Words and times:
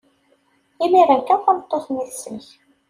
Imiren 0.85 1.21
kan 1.27 1.39
tameṭṭut-nni 1.45 2.03
teslek. 2.09 2.47